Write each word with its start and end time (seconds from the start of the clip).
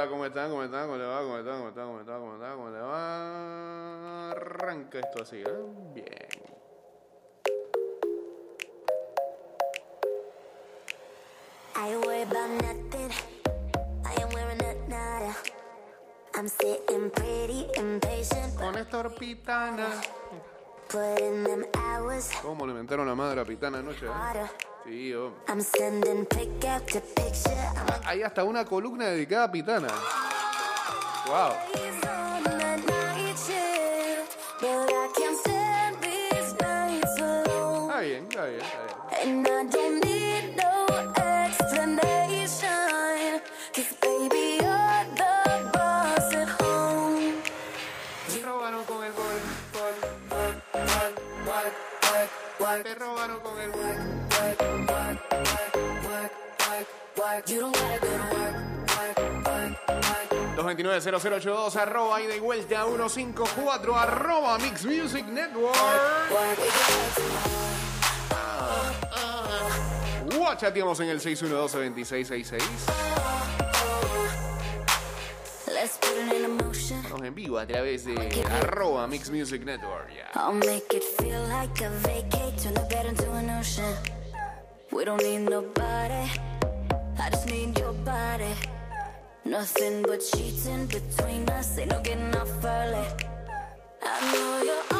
hola, 0.00 0.10
¿cómo 0.10 0.24
están? 0.24 0.50
¿Cómo 0.50 0.62
están? 0.64 0.86
¿Cómo 0.86 0.96
le 0.96 1.04
va? 1.06 1.20
¿Cómo 1.20 1.38
están? 1.38 1.56
¿Cómo 1.58 1.68
están? 1.68 1.86
¿Cómo 1.86 2.00
están? 2.00 2.20
¿Cómo 2.20 2.34
están? 2.34 2.56
¿Cómo 2.56 2.70
le 2.70 2.80
va? 2.80 4.30
Arranca 4.30 4.98
esto 4.98 5.22
así, 5.22 5.36
¿eh? 5.36 5.44
Bien. 5.94 6.06
I 11.76 11.96
worry 11.96 12.22
about 12.22 12.50
nothing. 12.62 13.10
I 14.04 14.22
am 14.22 14.28
wearing 14.30 14.62
a 14.62 14.88
nada. 14.88 15.36
I'm 16.34 16.48
sitting 16.48 17.10
pretty 17.10 17.66
impatient, 17.76 18.56
Con 18.56 18.74
Néstor 18.74 19.14
Pitana. 19.16 20.00
putting 20.88 21.44
them 21.44 21.64
hours 21.74 22.30
¿Cómo 22.42 22.66
le 22.66 22.72
inventaron 22.72 23.06
la 23.06 23.14
madre 23.14 23.40
a 23.40 23.44
Pitana 23.44 23.78
anoche? 23.78 24.06
eh? 24.06 24.69
Sí. 24.84 25.12
I'm 25.48 25.60
Hay 28.06 28.22
hasta 28.22 28.44
una 28.44 28.64
columna 28.64 29.06
dedicada 29.06 29.44
a 29.44 29.52
Pitana. 29.52 29.88
Wow. 31.26 31.52
Está 37.90 38.00
bien, 38.00 38.24
está 38.24 38.44
bien, 38.46 38.60
está 38.60 39.64
bien. 39.64 39.89
229-0082, 60.82 61.76
arroba 61.76 62.22
y 62.22 62.26
de 62.26 62.40
vuelta 62.40 62.84
154, 62.84 63.96
arroba 63.96 64.58
Mix 64.58 64.84
Music 64.84 65.26
Network. 65.26 65.76
Guachateamos 70.34 71.00
en 71.00 71.08
el 71.10 71.20
612-2666. 71.20 72.62
Estamos 76.90 77.26
en 77.26 77.34
vivo 77.34 77.58
a 77.58 77.66
través 77.66 78.04
de 78.04 78.14
arroba 78.62 79.06
Mix 79.06 79.30
Music 79.30 79.64
Network. 79.64 80.10
I'll 80.34 80.52
make 80.52 80.94
it 80.94 81.02
feel 81.18 81.42
like 81.48 81.84
a 81.84 81.90
vacate, 82.02 82.56
turn 82.62 82.74
the 82.74 82.86
bed 82.88 83.06
into 83.06 83.30
an 83.32 83.50
ocean. 83.50 83.94
We 84.92 85.04
don't 85.04 85.22
need 85.22 85.48
nobody, 85.48 86.30
I 87.18 87.30
just 87.30 87.46
need 87.46 87.78
your 87.78 87.92
body. 88.04 88.54
Nothing 89.44 90.02
but 90.02 90.20
cheating 90.20 90.86
between 90.86 91.48
us, 91.48 91.78
ain't 91.78 91.90
no 91.90 92.00
getting 92.02 92.34
off 92.36 92.64
early. 92.64 93.06
I 94.02 94.32
know 94.32 94.62
you're 94.64 94.99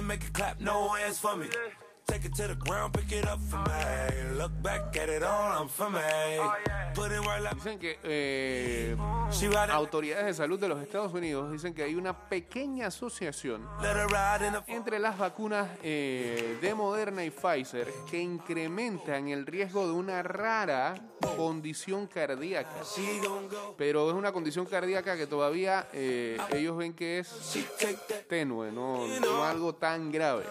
You 0.00 0.06
make 0.06 0.24
it 0.24 0.32
clap? 0.32 0.60
No 0.60 0.88
hands 0.88 1.18
for 1.18 1.36
me. 1.36 1.46
Take 2.06 2.24
it 2.24 2.34
to 2.34 2.48
the 2.48 2.54
ground, 2.56 2.92
pick 2.92 3.12
it 3.12 3.26
up 3.26 3.38
for 3.38 3.58
me. 3.58 4.36
Look 4.36 4.50
back 4.62 4.96
at 4.96 5.08
it 5.08 5.22
all, 5.22 5.60
I'm 5.60 5.68
for 5.68 5.90
me. 5.90 6.00
Put 6.94 7.12
it 7.12 7.20
right 7.20 7.40
like 7.40 7.54
Dicen 7.54 7.78
que 7.78 7.98
eh, 8.02 8.96
autoridades 9.70 10.26
de 10.26 10.34
salud 10.34 10.58
de 10.58 10.68
los 10.68 10.82
Estados 10.82 11.12
Unidos 11.12 11.52
dicen 11.52 11.72
que 11.72 11.84
hay 11.84 11.94
una 11.94 12.28
pequeña 12.28 12.88
asociación 12.88 13.68
entre 14.66 14.98
las 14.98 15.18
vacunas 15.18 15.68
eh, 15.84 16.58
de 16.60 16.74
Moderna 16.74 17.24
y 17.24 17.30
Pfizer 17.30 17.86
que 18.10 18.18
incrementan 18.18 19.28
el 19.28 19.46
riesgo 19.46 19.86
de 19.86 19.92
una 19.92 20.22
rara 20.22 20.94
condición 21.20 22.06
cardíaca. 22.06 22.70
Pero 23.76 24.10
es 24.10 24.16
una 24.16 24.32
condición 24.32 24.66
cardíaca 24.66 25.16
que 25.16 25.26
todavía 25.26 25.88
eh, 25.92 26.38
ellos 26.52 26.76
ven 26.76 26.92
que 26.92 27.20
es 27.20 27.28
tenue, 28.28 28.70
no, 28.72 29.06
no 29.20 29.44
algo 29.44 29.74
tan 29.74 30.10
grave. 30.10 30.44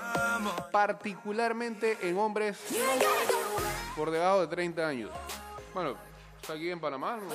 Particularmente 0.71 1.97
en 2.01 2.17
hombres 2.17 2.57
por 3.95 4.11
debajo 4.11 4.41
de 4.41 4.47
30 4.47 4.87
años. 4.87 5.11
Bueno, 5.73 5.95
está 6.41 6.53
aquí 6.53 6.69
en 6.69 6.79
Panamá. 6.79 7.17
¿no? 7.17 7.29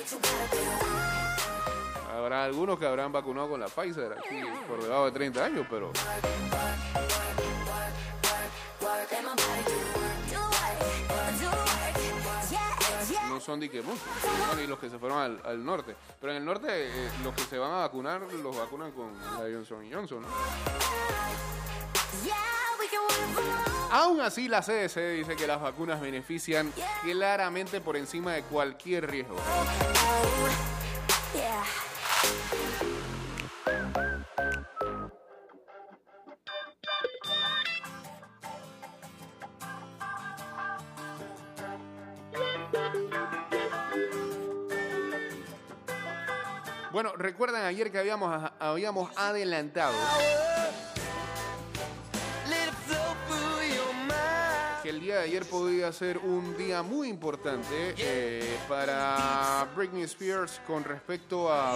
Habrá 2.15 2.45
algunos 2.45 2.79
que 2.79 2.85
habrán 2.85 3.11
vacunado 3.11 3.49
con 3.49 3.59
la 3.59 3.67
Pfizer 3.67 4.13
aquí 4.13 4.41
por 4.67 4.81
debajo 4.81 5.05
de 5.05 5.11
30 5.11 5.45
años, 5.45 5.67
pero 5.69 5.91
son 13.45 13.59
de 13.59 13.69
que 13.69 13.81
muchos. 13.81 14.01
Y 14.63 14.67
los 14.67 14.79
que 14.79 14.89
se 14.89 14.97
fueron 14.97 15.39
al, 15.43 15.63
norte. 15.63 15.95
Pero 16.19 16.31
en 16.31 16.39
el 16.39 16.45
norte, 16.45 16.67
eh, 16.69 17.09
los 17.23 17.33
que 17.35 17.43
se 17.43 17.57
van 17.57 17.71
a 17.71 17.77
vacunar, 17.77 18.21
los 18.21 18.57
vacunan 18.57 18.91
con 18.91 19.13
la 19.17 19.39
Johnson 19.39 19.85
Johnson. 19.91 20.21
¿no? 20.21 20.27
Aún 23.91 24.19
así, 24.21 24.47
la 24.47 24.61
CDC 24.61 25.17
dice 25.17 25.35
que 25.37 25.47
las 25.47 25.61
vacunas 25.61 26.01
benefician 26.01 26.73
claramente 27.03 27.81
por 27.81 27.95
encima 27.95 28.33
de 28.33 28.41
cualquier 28.43 29.09
riesgo. 29.09 29.37
Recuerdan 47.25 47.65
ayer 47.65 47.91
que 47.91 47.97
habíamos, 47.97 48.51
habíamos 48.59 49.09
adelantado 49.17 49.95
que 54.83 54.91
el 54.91 54.99
día 54.99 55.15
de 55.15 55.23
ayer 55.23 55.43
podía 55.45 55.91
ser 55.91 56.19
un 56.19 56.55
día 56.55 56.83
muy 56.83 57.09
importante 57.09 57.95
eh, 57.97 58.57
para 58.69 59.67
Britney 59.75 60.03
Spears 60.03 60.61
con 60.67 60.83
respecto 60.83 61.51
a 61.51 61.75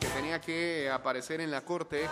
que 0.00 0.06
tenía 0.06 0.40
que 0.40 0.88
aparecer 0.90 1.42
en 1.42 1.50
la 1.50 1.60
corte. 1.60 2.08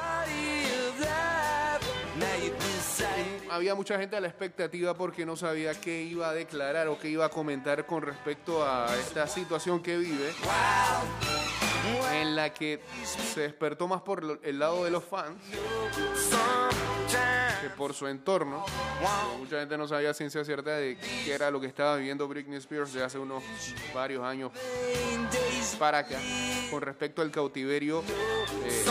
Había 3.55 3.77
mucha 3.77 3.97
gente 4.01 4.17
a 4.17 4.21
la 4.21 4.27
expectativa 4.27 4.95
porque 4.95 5.25
no 5.25 5.37
sabía 5.37 5.81
qué 5.81 6.03
iba 6.03 6.29
a 6.29 6.35
declarar 6.35 6.89
o 6.89 6.99
qué 6.99 7.09
iba 7.09 7.27
a 7.27 7.29
comentar 7.29 7.87
con 7.87 8.03
respecto 8.03 8.67
a 8.67 8.93
esta 8.97 9.29
situación 9.29 9.81
que 9.81 9.97
vive, 9.97 10.33
en 12.15 12.35
la 12.35 12.53
que 12.53 12.81
se 13.05 13.43
despertó 13.43 13.87
más 13.87 14.03
por 14.03 14.41
el 14.43 14.59
lado 14.59 14.85
de 14.85 14.91
los 14.91 15.05
fans 15.05 15.37
que 17.63 17.71
por 17.71 17.95
su 17.95 18.09
entorno. 18.09 18.67
Mucha 19.39 19.61
gente 19.61 19.79
no 19.79 19.87
sabía 19.87 20.13
ciencia 20.15 20.45
cierta 20.45 20.73
de 20.73 20.99
qué 21.25 21.33
era 21.33 21.53
lo 21.53 21.61
que 21.61 21.69
estaba 21.69 21.95
viviendo 21.95 22.27
Britney 22.27 22.59
Spears 22.59 22.93
de 22.93 23.05
hace 23.05 23.21
unos 23.21 23.45
varios 23.95 24.25
años 24.25 24.51
para 25.79 25.99
acá 25.99 26.19
con 26.73 26.83
respecto 26.83 27.23
al 27.23 27.31
cautiverio 27.31 28.03
eh, 28.65 28.85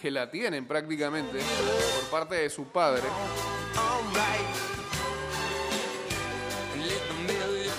Que 0.00 0.10
la 0.12 0.30
tienen 0.30 0.66
prácticamente 0.66 1.38
por 2.00 2.10
parte 2.10 2.36
de 2.36 2.50
su 2.50 2.64
padre 2.68 3.02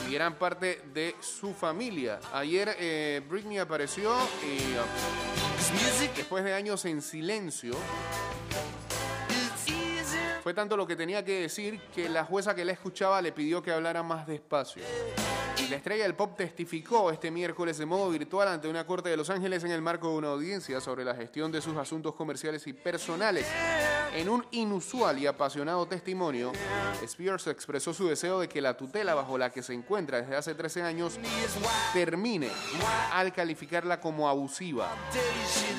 y 0.10 0.16
eran 0.16 0.36
parte 0.36 0.82
de 0.94 1.16
su 1.20 1.54
familia. 1.54 2.20
Ayer 2.34 2.76
eh, 2.80 3.22
Britney 3.30 3.60
apareció 3.60 4.16
y 4.44 5.72
music 5.74 6.16
después 6.16 6.44
de 6.44 6.54
años 6.54 6.84
en 6.86 7.02
silencio. 7.02 7.74
Fue 10.42 10.54
tanto 10.54 10.76
lo 10.76 10.88
que 10.88 10.96
tenía 10.96 11.24
que 11.24 11.42
decir 11.42 11.80
que 11.94 12.10
la 12.10 12.26
jueza 12.26 12.56
que 12.56 12.66
la 12.66 12.72
escuchaba 12.72 13.22
le 13.22 13.32
pidió 13.32 13.62
que 13.62 13.72
hablara 13.72 14.02
más 14.02 14.26
despacio. 14.26 14.84
La 15.68 15.76
estrella 15.76 16.04
del 16.04 16.16
pop 16.16 16.36
testificó 16.36 17.12
este 17.12 17.30
miércoles 17.32 17.78
de 17.78 17.86
modo 17.86 18.10
virtual 18.10 18.48
ante 18.48 18.68
una 18.68 18.88
corte 18.88 19.10
de 19.10 19.18
Los 19.18 19.30
Ángeles 19.30 19.64
en 19.64 19.72
el 19.72 19.82
marco 19.82 20.10
de 20.10 20.18
una 20.18 20.30
audiencia 20.30 20.80
sobre 20.82 21.04
la 21.04 21.14
gestión 21.16 21.52
de 21.52 21.62
sus 21.62 21.76
asuntos 21.78 22.16
comerciales 22.16 22.66
y 22.66 22.74
personales. 22.74 23.46
En 24.16 24.28
un 24.28 24.46
inusual 24.52 25.20
y 25.20 25.28
apasionado 25.28 25.86
testimonio, 25.86 26.52
Spears 27.04 27.48
expresó 27.48 27.94
su 27.94 28.08
deseo 28.08 28.40
de 28.40 28.50
que 28.50 28.62
la 28.62 28.76
tutela 28.76 29.14
bajo 29.14 29.38
la 29.38 29.52
que 29.52 29.62
se 29.62 29.74
encuentra 29.74 30.22
desde 30.22 30.36
hace 30.36 30.56
13 30.56 30.82
años 30.82 31.20
termine 31.94 32.50
al 33.14 33.32
calificarla 33.32 34.00
como 34.00 34.28
abusiva. 34.28 34.90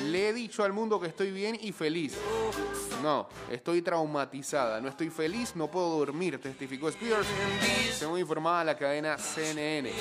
Le 0.05 0.29
he 0.29 0.33
dicho 0.33 0.63
al 0.63 0.73
mundo 0.73 0.99
que 0.99 1.07
estoy 1.07 1.31
bien 1.31 1.57
y 1.61 1.71
feliz. 1.71 2.17
No, 3.03 3.27
estoy 3.49 3.81
traumatizada, 3.81 4.79
no 4.79 4.89
estoy 4.89 5.09
feliz, 5.09 5.55
no 5.55 5.69
puedo 5.69 5.97
dormir, 5.97 6.39
testificó 6.39 6.87
Spears, 6.89 7.27
según 7.93 8.19
informaba 8.19 8.63
la 8.63 8.77
cadena 8.77 9.17
CNN. 9.17 9.91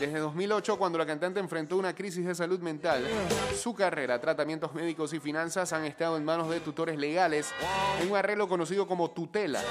Desde 0.00 0.18
2008, 0.18 0.76
cuando 0.76 0.98
la 0.98 1.06
cantante 1.06 1.38
enfrentó 1.38 1.76
una 1.76 1.94
crisis 1.94 2.26
de 2.26 2.34
salud 2.34 2.58
mental, 2.58 3.06
su 3.56 3.74
carrera, 3.74 4.20
tratamientos 4.20 4.74
médicos 4.74 5.12
y 5.12 5.20
finanzas 5.20 5.72
han 5.72 5.84
estado 5.84 6.16
en 6.16 6.24
manos 6.24 6.50
de 6.50 6.58
tutores 6.58 6.98
legales 6.98 7.52
un 8.08 8.16
arreglo 8.16 8.48
conocido 8.48 8.86
como 8.86 9.10
tutela. 9.10 9.62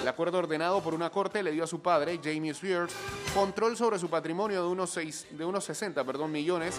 El 0.00 0.08
acuerdo 0.08 0.38
ordenado 0.38 0.82
por 0.82 0.94
una 0.94 1.10
corte 1.10 1.42
le 1.42 1.52
dio 1.52 1.64
a 1.64 1.66
su 1.66 1.80
padre, 1.80 2.20
Jamie 2.22 2.52
Spears, 2.52 2.94
control 3.34 3.76
sobre 3.76 3.98
su 3.98 4.08
patrimonio 4.08 4.62
de 4.62 4.68
unos, 4.68 4.90
seis, 4.90 5.26
de 5.30 5.44
unos 5.44 5.64
60 5.64 6.04
perdón, 6.04 6.32
millones 6.32 6.76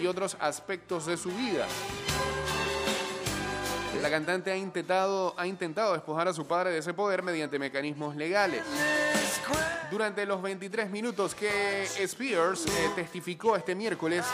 y 0.00 0.06
otros 0.06 0.36
aspectos 0.40 1.06
de 1.06 1.16
su 1.16 1.30
vida. 1.30 1.66
La 4.02 4.10
cantante 4.10 4.50
ha 4.50 4.56
intentado, 4.56 5.32
ha 5.38 5.46
intentado 5.46 5.94
despojar 5.94 6.28
a 6.28 6.34
su 6.34 6.46
padre 6.46 6.72
de 6.72 6.78
ese 6.78 6.92
poder 6.92 7.22
mediante 7.22 7.58
mecanismos 7.58 8.14
legales. 8.16 8.62
Durante 9.94 10.26
los 10.26 10.42
23 10.42 10.90
minutos 10.90 11.36
que 11.36 11.84
Spears 11.84 12.66
eh, 12.66 12.90
testificó 12.96 13.54
este 13.54 13.76
miércoles, 13.76 14.24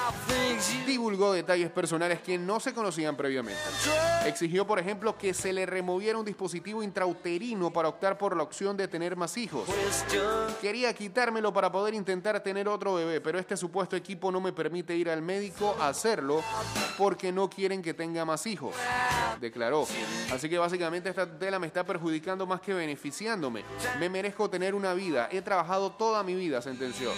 divulgó 0.87 1.35
detalles 1.35 1.71
personales 1.71 2.23
que 2.23 2.39
no 2.39 2.61
se 2.61 2.73
conocían 2.73 3.15
previamente. 3.15 3.61
Exigió, 4.25 4.67
por 4.67 4.79
ejemplo, 4.79 5.19
que 5.19 5.35
se 5.35 5.53
le 5.53 5.67
removiera 5.67 6.19
un 6.19 6.25
dispositivo 6.25 6.83
intrauterino 6.83 7.71
para 7.71 7.91
optar 7.91 8.17
por 8.17 8.39
la 8.39 8.43
opción 8.43 8.75
de 8.75 8.89
tener 8.89 9.17
más 9.17 9.37
hijos. 9.37 9.69
Quería 10.63 10.95
quitármelo 10.95 11.53
para 11.53 11.71
poder 11.71 11.93
intentar 11.93 12.41
tener 12.41 12.67
otro 12.67 12.95
bebé, 12.95 13.21
pero 13.21 13.39
este 13.39 13.55
supuesto 13.55 13.97
equipo 13.97 14.33
no 14.33 14.41
me 14.41 14.55
permite 14.55 14.97
ir 14.97 15.11
al 15.11 15.21
médico 15.21 15.77
a 15.79 15.89
hacerlo 15.89 16.43
porque 16.97 17.33
no 17.33 17.51
quieren 17.51 17.83
que 17.83 17.93
tenga 17.93 18.25
más 18.25 18.47
hijos, 18.47 18.75
declaró. 19.39 19.87
Así 20.33 20.49
que 20.49 20.57
básicamente 20.57 21.11
esta 21.11 21.27
tela 21.39 21.59
me 21.59 21.67
está 21.67 21.85
perjudicando 21.85 22.47
más 22.47 22.63
que 22.63 22.73
beneficiándome. 22.73 23.63
Me 23.99 24.09
merezco 24.09 24.49
tener 24.49 24.75
una 24.75 24.95
vida. 24.95 25.29
He 25.31 25.50
trabajado 25.51 25.91
toda 25.91 26.23
mi 26.23 26.37
vida, 26.37 26.63
sentenció. 26.63 27.11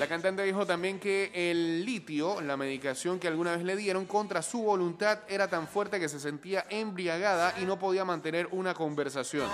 La 0.00 0.08
cantante 0.08 0.42
dijo 0.42 0.66
también 0.66 0.98
que 0.98 1.30
el 1.32 1.84
litio, 1.84 2.40
la 2.40 2.56
medicación 2.56 3.20
que 3.20 3.28
alguna 3.28 3.52
vez 3.52 3.62
le 3.62 3.76
dieron 3.76 4.06
contra 4.06 4.42
su 4.42 4.62
voluntad, 4.62 5.20
era 5.28 5.46
tan 5.46 5.68
fuerte 5.68 6.00
que 6.00 6.08
se 6.08 6.18
sentía 6.18 6.64
embriagada 6.68 7.54
y 7.60 7.64
no 7.64 7.78
podía 7.78 8.04
mantener 8.04 8.48
una 8.50 8.74
conversación. 8.74 9.48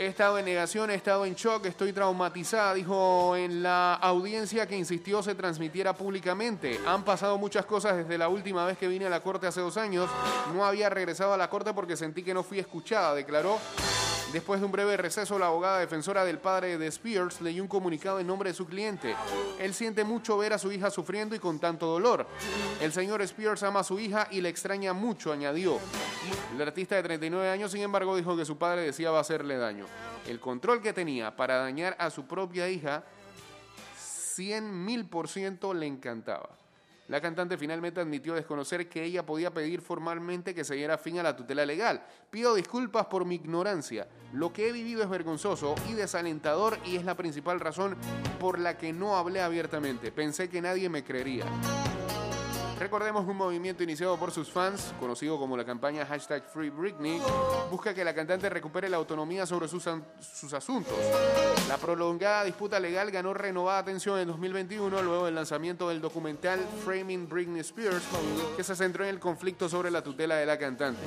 He 0.00 0.06
estado 0.06 0.38
en 0.38 0.46
negación, 0.46 0.90
he 0.90 0.94
estado 0.94 1.26
en 1.26 1.34
shock, 1.34 1.66
estoy 1.66 1.92
traumatizada, 1.92 2.72
dijo 2.72 3.36
en 3.36 3.62
la 3.62 3.94
audiencia 3.94 4.66
que 4.66 4.74
insistió 4.74 5.22
se 5.22 5.34
transmitiera 5.34 5.92
públicamente. 5.92 6.80
Han 6.86 7.04
pasado 7.04 7.36
muchas 7.36 7.66
cosas 7.66 7.98
desde 7.98 8.16
la 8.16 8.28
última 8.28 8.64
vez 8.64 8.78
que 8.78 8.88
vine 8.88 9.06
a 9.06 9.10
la 9.10 9.20
corte 9.20 9.46
hace 9.46 9.60
dos 9.60 9.76
años. 9.76 10.08
No 10.54 10.64
había 10.64 10.88
regresado 10.88 11.34
a 11.34 11.36
la 11.36 11.50
corte 11.50 11.74
porque 11.74 11.96
sentí 11.98 12.22
que 12.22 12.32
no 12.32 12.42
fui 12.42 12.58
escuchada, 12.58 13.14
declaró. 13.14 13.58
Después 14.32 14.60
de 14.60 14.66
un 14.66 14.70
breve 14.70 14.96
receso, 14.96 15.40
la 15.40 15.46
abogada 15.46 15.80
defensora 15.80 16.24
del 16.24 16.38
padre 16.38 16.78
de 16.78 16.86
Spears 16.86 17.40
leyó 17.40 17.62
un 17.62 17.68
comunicado 17.68 18.20
en 18.20 18.28
nombre 18.28 18.50
de 18.50 18.54
su 18.54 18.64
cliente. 18.64 19.16
Él 19.58 19.74
siente 19.74 20.04
mucho 20.04 20.38
ver 20.38 20.52
a 20.52 20.58
su 20.58 20.70
hija 20.70 20.88
sufriendo 20.88 21.34
y 21.34 21.40
con 21.40 21.58
tanto 21.58 21.86
dolor. 21.86 22.26
El 22.80 22.92
señor 22.92 23.22
Spears 23.22 23.64
ama 23.64 23.80
a 23.80 23.84
su 23.84 23.98
hija 23.98 24.28
y 24.30 24.40
le 24.40 24.48
extraña 24.48 24.92
mucho, 24.92 25.32
añadió. 25.32 25.78
El 26.54 26.62
artista 26.62 26.94
de 26.94 27.02
39 27.02 27.50
años, 27.50 27.72
sin 27.72 27.82
embargo, 27.82 28.14
dijo 28.14 28.36
que 28.36 28.44
su 28.44 28.56
padre 28.56 28.82
deseaba 28.82 29.18
hacerle 29.18 29.56
daño. 29.56 29.86
El 30.28 30.38
control 30.38 30.80
que 30.80 30.92
tenía 30.92 31.34
para 31.34 31.56
dañar 31.56 31.96
a 31.98 32.08
su 32.10 32.26
propia 32.26 32.68
hija, 32.68 33.02
100 33.96 34.84
mil 34.84 35.06
por 35.06 35.26
ciento 35.26 35.74
le 35.74 35.86
encantaba. 35.86 36.59
La 37.10 37.20
cantante 37.20 37.58
finalmente 37.58 38.00
admitió 38.00 38.34
desconocer 38.34 38.88
que 38.88 39.02
ella 39.02 39.26
podía 39.26 39.52
pedir 39.52 39.80
formalmente 39.80 40.54
que 40.54 40.62
se 40.62 40.76
diera 40.76 40.96
fin 40.96 41.18
a 41.18 41.24
la 41.24 41.34
tutela 41.34 41.66
legal. 41.66 42.04
Pido 42.30 42.54
disculpas 42.54 43.06
por 43.06 43.24
mi 43.24 43.34
ignorancia. 43.34 44.06
Lo 44.32 44.52
que 44.52 44.68
he 44.68 44.72
vivido 44.72 45.02
es 45.02 45.10
vergonzoso 45.10 45.74
y 45.88 45.94
desalentador 45.94 46.78
y 46.86 46.94
es 46.94 47.04
la 47.04 47.16
principal 47.16 47.58
razón 47.58 47.96
por 48.38 48.60
la 48.60 48.78
que 48.78 48.92
no 48.92 49.16
hablé 49.16 49.40
abiertamente. 49.40 50.12
Pensé 50.12 50.48
que 50.48 50.62
nadie 50.62 50.88
me 50.88 51.02
creería. 51.02 51.46
Recordemos 52.80 53.28
un 53.28 53.36
movimiento 53.36 53.82
iniciado 53.82 54.16
por 54.16 54.30
sus 54.30 54.50
fans, 54.50 54.94
conocido 54.98 55.38
como 55.38 55.54
la 55.54 55.66
campaña 55.66 56.06
hashtag 56.06 56.42
Free 56.50 56.70
Britney, 56.70 57.20
busca 57.70 57.92
que 57.92 58.02
la 58.02 58.14
cantante 58.14 58.48
recupere 58.48 58.88
la 58.88 58.96
autonomía 58.96 59.44
sobre 59.44 59.68
sus, 59.68 59.86
sus 60.18 60.54
asuntos. 60.54 60.96
La 61.68 61.76
prolongada 61.76 62.42
disputa 62.42 62.80
legal 62.80 63.10
ganó 63.10 63.34
renovada 63.34 63.80
atención 63.80 64.18
en 64.18 64.28
2021 64.28 65.02
luego 65.02 65.26
del 65.26 65.34
lanzamiento 65.34 65.90
del 65.90 66.00
documental 66.00 66.58
Framing 66.82 67.28
Britney 67.28 67.60
Spears, 67.60 68.02
que 68.56 68.64
se 68.64 68.74
centró 68.74 69.04
en 69.04 69.10
el 69.10 69.20
conflicto 69.20 69.68
sobre 69.68 69.90
la 69.90 70.02
tutela 70.02 70.36
de 70.36 70.46
la 70.46 70.58
cantante. 70.58 71.02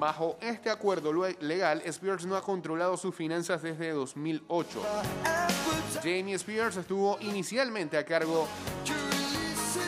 Bajo 0.00 0.36
este 0.40 0.68
acuerdo 0.68 1.12
legal, 1.38 1.80
Spears 1.84 2.26
no 2.26 2.34
ha 2.34 2.42
controlado 2.42 2.96
sus 2.96 3.14
finanzas 3.14 3.62
desde 3.62 3.92
2008. 3.92 4.82
Jamie 6.02 6.34
Spears 6.34 6.76
estuvo 6.76 7.18
inicialmente 7.20 7.96
a 7.96 8.04
cargo 8.04 8.48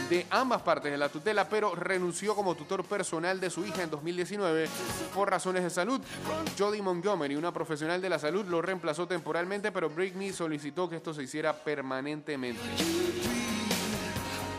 de 0.08 0.26
ambas 0.30 0.62
partes 0.62 0.92
de 0.92 0.98
la 0.98 1.08
tutela, 1.08 1.48
pero 1.48 1.74
renunció 1.74 2.34
como 2.34 2.54
tutor 2.54 2.84
personal 2.84 3.40
de 3.40 3.50
su 3.50 3.64
hija 3.64 3.82
en 3.82 3.90
2019 3.90 4.68
por 5.14 5.30
razones 5.30 5.64
de 5.64 5.70
salud. 5.70 6.00
Jodie 6.58 6.82
Montgomery, 6.82 7.34
una 7.34 7.52
profesional 7.52 8.00
de 8.00 8.08
la 8.08 8.18
salud, 8.18 8.44
lo 8.46 8.62
reemplazó 8.62 9.06
temporalmente, 9.06 9.72
pero 9.72 9.90
Britney 9.90 10.32
solicitó 10.32 10.88
que 10.88 10.96
esto 10.96 11.12
se 11.12 11.24
hiciera 11.24 11.52
permanentemente. 11.52 12.60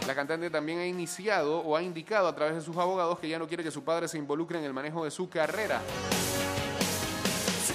La 0.05 0.15
cantante 0.15 0.49
también 0.49 0.79
ha 0.79 0.85
iniciado 0.85 1.59
o 1.59 1.75
ha 1.75 1.81
indicado 1.81 2.27
a 2.27 2.35
través 2.35 2.55
de 2.55 2.61
sus 2.61 2.77
abogados 2.77 3.19
que 3.19 3.27
ya 3.27 3.39
no 3.39 3.47
quiere 3.47 3.63
que 3.63 3.71
su 3.71 3.83
padre 3.83 4.07
se 4.07 4.17
involucre 4.17 4.57
en 4.57 4.65
el 4.65 4.73
manejo 4.73 5.03
de 5.03 5.11
su 5.11 5.29
carrera. 5.29 5.81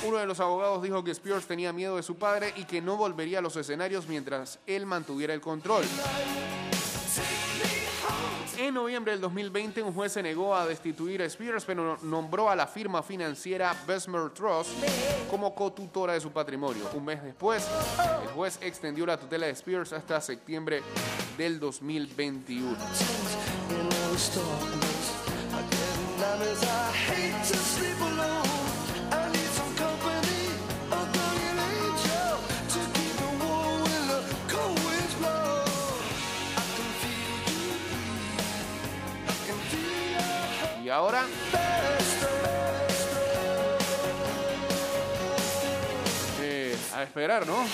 Uno 0.05 0.17
de 0.17 0.27
los 0.27 0.41
abogados 0.41 0.83
dijo 0.83 1.05
que 1.05 1.13
Spears 1.13 1.47
tenía 1.47 1.73
miedo 1.73 1.97
de 1.97 2.03
su 2.03 2.17
padre 2.17 2.53
y 2.57 2.65
que 2.65 2.81
no 2.81 2.97
volvería 2.97 3.39
a 3.39 3.43
los 3.43 3.55
escenarios 3.57 4.09
mientras 4.09 4.59
él 4.67 4.85
mantuviera 4.85 5.33
el 5.33 5.41
control. 5.41 5.85
En 8.63 8.75
noviembre 8.75 9.11
del 9.11 9.21
2020, 9.21 9.83
un 9.83 9.93
juez 9.93 10.13
se 10.13 10.23
negó 10.23 10.55
a 10.55 10.65
destituir 10.65 11.21
a 11.21 11.25
Spears, 11.25 11.65
pero 11.65 11.99
nombró 12.03 12.49
a 12.49 12.55
la 12.55 12.69
firma 12.69 13.03
financiera 13.03 13.75
Besmer 13.89 14.31
Trust 14.31 14.71
como 15.29 15.53
cotutora 15.53 16.13
de 16.13 16.21
su 16.21 16.31
patrimonio. 16.31 16.89
Un 16.95 17.05
mes 17.05 17.21
después, 17.25 17.67
el 18.23 18.29
juez 18.29 18.61
extendió 18.63 19.05
la 19.05 19.17
tutela 19.17 19.47
de 19.47 19.53
Spears 19.53 19.93
hasta 19.93 20.21
septiembre 20.21 20.81
del 21.37 21.59
2021. 21.59 22.77
Ahora... 40.93 41.27
Eh, 46.41 46.77
a 46.95 47.03
esperar, 47.03 47.47
¿no? 47.47 47.65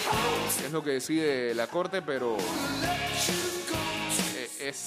Es 0.65 0.73
lo 0.73 0.83
que 0.83 0.91
decide 0.91 1.55
la 1.55 1.67
corte, 1.67 2.01
pero 2.03 2.37
eh, 4.37 4.49
es, 4.61 4.87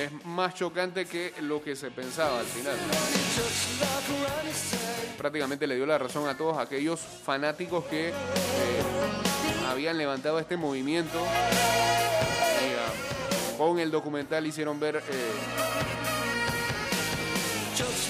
es 0.00 0.24
más 0.24 0.54
chocante 0.54 1.06
que 1.06 1.34
lo 1.42 1.62
que 1.62 1.76
se 1.76 1.90
pensaba 1.90 2.40
al 2.40 2.46
final. 2.46 2.76
Prácticamente 5.18 5.66
le 5.66 5.76
dio 5.76 5.86
la 5.86 5.98
razón 5.98 6.28
a 6.28 6.36
todos 6.36 6.58
aquellos 6.58 7.00
fanáticos 7.00 7.84
que 7.84 8.08
eh, 8.08 8.12
habían 9.68 9.98
levantado 9.98 10.38
este 10.38 10.56
movimiento. 10.56 11.22
con 13.58 13.80
el 13.80 13.90
documental 13.90 14.46
hicieron 14.46 14.78
ver 14.78 15.02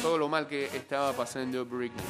todo 0.02 0.18
lo 0.18 0.28
mal 0.28 0.46
que 0.46 0.66
estaba 0.66 1.12
pasando 1.12 1.64
Britney. 1.64 2.04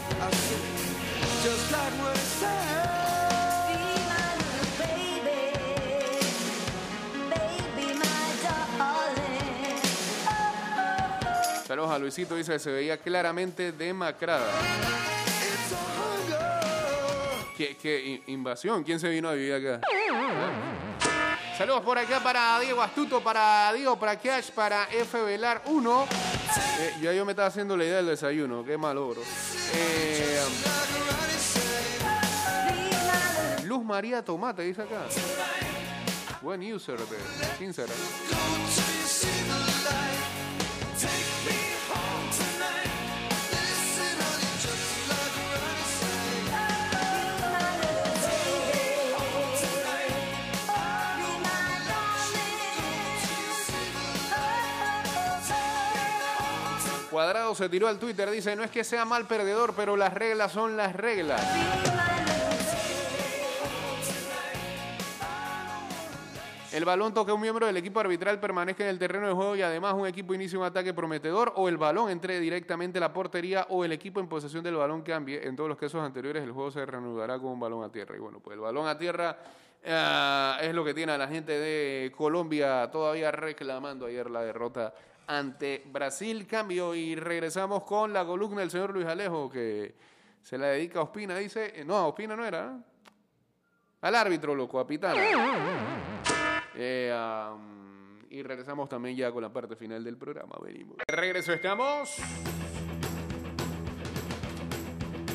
Saludos 11.66 11.90
a 11.90 11.99
Luisito, 11.99 12.35
dice 12.35 12.52
que 12.52 12.59
se 12.59 12.71
veía 12.71 12.97
claramente 12.99 13.73
demacrada. 13.73 14.50
¿Qué, 17.57 18.23
invasión? 18.28 18.85
¿Quién 18.85 19.00
se 19.00 19.09
vino 19.09 19.28
a 19.28 19.33
vivir 19.33 19.54
acá? 19.54 19.80
Saludos 21.59 21.83
por 21.83 21.99
acá 21.99 22.21
para 22.21 22.59
Diego 22.61 22.80
Astuto, 22.80 23.21
para 23.21 23.73
Diego, 23.73 23.99
para 23.99 24.18
Cash, 24.18 24.50
para 24.50 24.85
F 24.85 25.21
Velar 25.21 25.62
1. 25.66 26.28
Eh, 26.81 26.95
yo 27.00 27.25
me 27.25 27.33
estaba 27.33 27.49
haciendo 27.49 27.77
la 27.77 27.85
idea 27.85 27.97
del 27.97 28.07
desayuno, 28.07 28.65
qué 28.65 28.77
malo, 28.79 29.09
bro. 29.09 29.23
Eh, 29.75 30.41
Luz 33.65 33.85
María 33.85 34.25
Tomate, 34.25 34.62
dice 34.62 34.83
acá. 34.83 35.07
Buen 36.41 36.62
user 36.73 36.99
de 36.99 37.65
Instagram. 37.65 37.97
Se 57.55 57.69
tiró 57.69 57.88
al 57.88 57.99
Twitter, 57.99 58.31
dice, 58.31 58.55
no 58.55 58.62
es 58.62 58.71
que 58.71 58.85
sea 58.85 59.05
mal 59.05 59.26
perdedor, 59.26 59.73
pero 59.75 59.97
las 59.97 60.12
reglas 60.12 60.52
son 60.52 60.76
las 60.76 60.95
reglas. 60.95 61.40
El 66.71 66.85
balón 66.85 67.14
toca 67.14 67.33
a 67.33 67.35
un 67.35 67.40
miembro 67.40 67.67
del 67.67 67.76
equipo 67.78 67.99
arbitral, 67.99 68.38
permanezca 68.38 68.85
en 68.85 68.90
el 68.90 68.99
terreno 68.99 69.26
de 69.26 69.33
juego 69.33 69.57
y 69.57 69.62
además 69.62 69.95
un 69.95 70.07
equipo 70.07 70.35
inicia 70.35 70.59
un 70.59 70.67
ataque 70.67 70.93
prometedor 70.93 71.55
o 71.57 71.69
el 71.69 71.78
balón 71.78 72.11
entre 72.11 72.38
directamente 72.40 72.99
a 72.99 73.00
la 73.00 73.12
portería 73.12 73.67
o 73.71 73.85
el 73.87 73.93
equipo 73.93 74.21
en 74.21 74.28
posesión 74.28 74.62
del 74.62 74.76
balón 74.76 75.00
cambie. 75.00 75.47
En 75.47 75.57
todos 75.57 75.71
los 75.71 75.78
casos 75.78 76.02
anteriores 76.02 76.43
el 76.43 76.52
juego 76.52 76.71
se 76.71 76.85
reanudará 76.85 77.38
con 77.38 77.52
un 77.52 77.61
balón 77.61 77.83
a 77.85 77.90
tierra. 77.90 78.14
Y 78.14 78.19
bueno, 78.19 78.40
pues 78.40 78.55
el 78.55 78.61
balón 78.61 78.87
a 78.87 78.99
tierra 78.99 79.38
ah, 79.87 80.59
es 80.61 80.75
lo 80.75 80.85
que 80.85 80.93
tiene 80.93 81.12
a 81.12 81.19
la 81.19 81.26
gente 81.26 81.52
de 81.52 82.12
Colombia 82.14 82.90
todavía 82.93 83.31
reclamando 83.31 84.05
ayer 84.05 84.31
la 84.31 84.43
derrota 84.43 84.93
ante 85.29 85.85
Brasil. 85.87 86.47
Cambio 86.47 86.95
y 86.95 87.15
regresamos 87.15 87.85
con 87.85 88.13
la 88.13 88.25
columna 88.25 88.61
del 88.61 88.71
señor 88.71 88.93
Luis 88.93 89.07
Alejo 89.07 89.49
que 89.49 89.95
se 90.43 90.59
la 90.59 90.69
dedica 90.69 90.99
a 90.99 91.03
Ospina. 91.03 91.37
Dice, 91.37 91.81
eh, 91.81 91.85
no, 91.85 91.97
a 91.97 92.07
Ospina 92.07 92.35
no 92.35 92.45
era, 92.45 92.67
¿no? 92.67 92.85
Al 94.01 94.15
árbitro, 94.15 94.55
loco, 94.55 94.81
a 94.81 94.87
Pitana. 94.87 95.21
Eh, 96.75 97.13
y 98.31 98.43
regresamos 98.43 98.89
también 98.89 99.17
ya 99.17 99.33
con 99.33 99.43
la 99.43 99.53
parte 99.53 99.75
final 99.77 100.05
del 100.05 100.17
programa. 100.17 100.55
Venimos. 100.63 100.97
Regreso 101.09 101.53
estamos. 101.53 102.17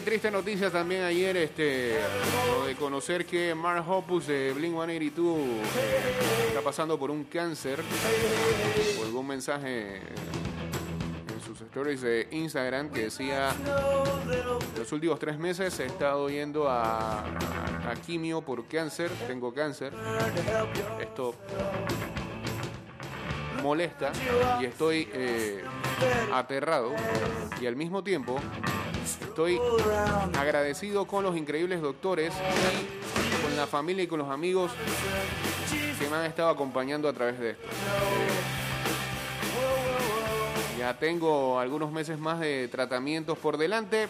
Triste 0.00 0.30
noticia 0.30 0.70
también 0.70 1.02
ayer, 1.02 1.36
este, 1.36 1.98
lo 2.58 2.66
de 2.66 2.74
conocer 2.74 3.24
que 3.24 3.54
Mark 3.54 3.84
Hoppus 3.88 4.26
de 4.26 4.52
Blink 4.52 4.74
182 4.74 5.38
eh, 5.38 5.62
está 6.48 6.60
pasando 6.62 6.98
por 6.98 7.10
un 7.10 7.24
cáncer. 7.24 7.80
Colgó 8.98 9.20
un 9.20 9.26
mensaje 9.28 9.98
en 9.98 11.40
sus 11.46 11.60
stories 11.60 12.00
de 12.00 12.28
Instagram 12.32 12.90
que 12.90 13.04
decía 13.04 13.54
los 14.76 14.90
últimos 14.92 15.18
tres 15.20 15.38
meses 15.38 15.78
he 15.78 15.86
estado 15.86 16.28
yendo 16.28 16.68
a 16.68 17.24
quimio 18.04 18.40
por 18.42 18.66
cáncer, 18.66 19.10
tengo 19.28 19.54
cáncer. 19.54 19.92
Esto 21.00 21.36
molesta 23.62 24.12
y 24.60 24.66
estoy 24.66 25.08
eh, 25.12 25.64
aterrado 26.32 26.92
y 27.60 27.66
al 27.66 27.76
mismo 27.76 28.04
tiempo 28.04 28.38
estoy 29.20 29.60
agradecido 30.38 31.06
con 31.06 31.24
los 31.24 31.36
increíbles 31.36 31.80
doctores 31.80 32.32
y 32.34 33.42
con 33.42 33.56
la 33.56 33.66
familia 33.66 34.04
y 34.04 34.06
con 34.06 34.18
los 34.18 34.30
amigos 34.30 34.72
que 35.98 36.08
me 36.08 36.16
han 36.16 36.24
estado 36.26 36.48
acompañando 36.50 37.08
a 37.08 37.12
través 37.12 37.38
de 37.38 37.50
esto. 37.50 37.64
Ya 40.78 40.98
tengo 40.98 41.58
algunos 41.58 41.92
meses 41.92 42.18
más 42.18 42.40
de 42.40 42.68
tratamientos 42.68 43.38
por 43.38 43.56
delante, 43.56 44.02
eh, 44.02 44.08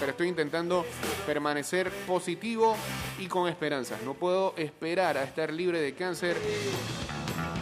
pero 0.00 0.10
estoy 0.10 0.28
intentando 0.28 0.84
permanecer 1.26 1.90
positivo 2.06 2.74
y 3.18 3.26
con 3.26 3.48
esperanzas. 3.48 4.02
No 4.02 4.14
puedo 4.14 4.54
esperar 4.56 5.16
a 5.16 5.22
estar 5.22 5.52
libre 5.52 5.80
de 5.80 5.94
cáncer 5.94 6.36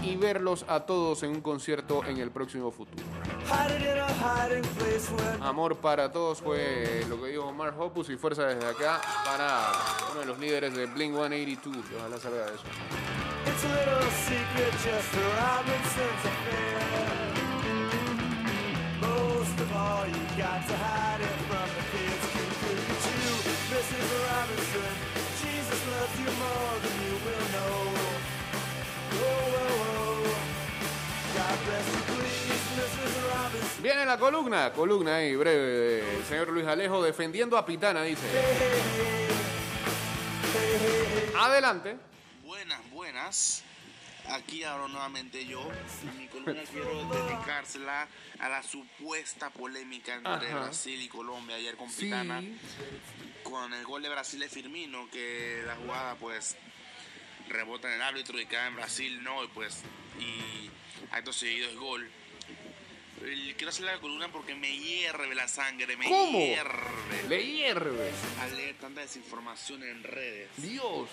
y 0.03 0.17
verlos 0.17 0.65
a 0.69 0.87
todos 0.87 1.23
en 1.23 1.31
un 1.33 1.41
concierto 1.43 2.03
en 2.05 2.19
el 2.19 2.31
próximo 2.31 2.71
futuro. 2.71 3.05
Amor 5.41 5.77
para 5.77 6.13
todos 6.13 6.41
fue 6.41 7.05
lo 7.09 7.21
que 7.21 7.29
dijo 7.29 7.51
Mark 7.53 7.75
Hoppus 7.79 8.11
y 8.11 8.17
fuerza 8.17 8.45
desde 8.45 8.67
acá 8.69 9.01
para 9.25 9.73
uno 10.13 10.21
de 10.21 10.27
los 10.27 10.39
líderes 10.39 10.75
de 10.75 10.87
Blink 10.87 11.15
182. 11.15 11.85
que 11.87 11.97
Ojalá 11.97 12.19
salga 12.19 12.47
de 12.47 12.55
eso. 12.55 12.65
Viene 33.83 34.05
la 34.05 34.19
columna, 34.19 34.73
columna 34.73 35.17
ahí 35.17 35.37
breve 35.37 36.03
del 36.03 36.25
señor 36.25 36.49
Luis 36.49 36.67
Alejo 36.67 37.03
defendiendo 37.03 37.57
a 37.57 37.65
Pitana, 37.65 38.03
dice. 38.03 38.27
Adelante. 41.37 41.97
Buenas, 42.43 42.91
buenas. 42.91 43.63
Aquí 44.31 44.65
ahora 44.65 44.89
nuevamente 44.89 45.47
yo. 45.47 45.67
Mi 46.19 46.27
columna 46.27 46.61
quiero 46.71 47.05
dedicársela 47.09 48.09
a 48.41 48.49
la 48.49 48.63
supuesta 48.65 49.51
polémica 49.51 50.15
entre 50.15 50.49
Ajá. 50.49 50.65
Brasil 50.65 51.01
y 51.01 51.09
Colombia 51.09 51.57
ayer 51.57 51.77
con 51.77 51.89
Sí. 51.89 52.07
Pitana. 52.07 52.43
Con 53.45 53.73
el 53.73 53.85
gol 53.87 54.03
de 54.03 54.09
Brasil 54.09 54.41
de 54.41 54.49
Firmino, 54.49 55.09
que 55.11 55.63
la 55.67 55.77
jugada 55.77 56.17
pues 56.17 56.57
rebota 57.49 57.89
en 57.89 57.95
el 57.95 58.03
árbitro 58.03 58.39
y 58.41 58.45
cae 58.47 58.67
en 58.67 58.75
Brasil, 58.77 59.23
no, 59.23 59.45
y 59.45 59.49
pues, 59.49 59.83
y 60.21 60.69
acto 61.13 61.33
seguido 61.33 61.71
es 61.71 61.77
gol. 61.77 62.11
El- 63.25 63.55
Quiero 63.57 63.71
hacer 63.71 63.85
la 63.87 63.99
columna 64.01 64.29
porque 64.31 64.55
me 64.55 64.77
hierve 64.79 65.35
la 65.35 65.49
sangre, 65.49 65.97
me 65.97 66.09
¿Cómo? 66.09 66.39
hierve 66.39 67.29
Le 67.29 67.45
hierve. 67.45 68.11
al 68.41 68.57
leer 68.57 68.77
tanta 68.77 69.01
desinformación 69.01 69.83
en 69.83 70.03
redes. 70.05 70.49
Dios. 70.59 71.09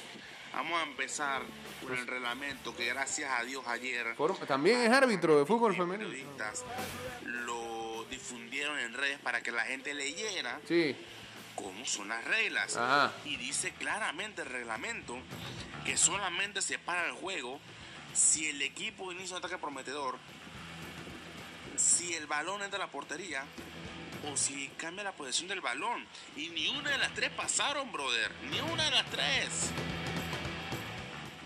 Vamos 0.53 0.79
a 0.79 0.83
empezar 0.83 1.41
con 1.81 1.97
el 1.97 2.07
reglamento 2.07 2.73
que 2.75 2.85
gracias 2.85 3.29
a 3.31 3.43
Dios 3.43 3.67
ayer 3.67 4.15
Por- 4.15 4.37
También 4.47 4.79
es 4.81 4.89
árbitro 4.91 5.37
de 5.39 5.45
fútbol 5.45 5.75
femenino. 5.75 6.09
periodistas 6.09 6.63
lo 7.23 8.05
difundieron 8.09 8.79
en 8.79 8.93
redes 8.93 9.19
para 9.19 9.41
que 9.41 9.51
la 9.51 9.63
gente 9.65 9.93
leyera 9.93 10.59
Sí. 10.67 10.95
cómo 11.55 11.85
son 11.85 12.07
las 12.09 12.23
reglas. 12.23 12.77
Ajá. 12.77 13.13
Y 13.25 13.35
dice 13.37 13.71
claramente 13.71 14.43
el 14.43 14.49
reglamento 14.49 15.17
que 15.83 15.97
solamente 15.97 16.61
se 16.61 16.79
para 16.79 17.05
el 17.07 17.13
juego 17.13 17.59
si 18.13 18.47
el 18.47 18.61
equipo 18.61 19.11
inicia 19.11 19.35
un 19.35 19.43
ataque 19.43 19.57
prometedor, 19.59 20.17
si 21.77 22.13
el 22.13 22.27
balón 22.27 22.61
entra 22.61 22.77
a 22.77 22.85
la 22.85 22.91
portería 22.91 23.43
o 24.31 24.35
si 24.37 24.69
cambia 24.77 25.03
la 25.03 25.11
posición 25.11 25.47
del 25.49 25.61
balón. 25.61 26.05
Y 26.35 26.49
ni 26.49 26.67
una 26.69 26.89
de 26.91 26.97
las 26.97 27.13
tres 27.13 27.29
pasaron, 27.31 27.91
brother. 27.91 28.31
Ni 28.49 28.59
una 28.61 28.85
de 28.85 28.91
las 28.91 29.05
tres. 29.11 29.71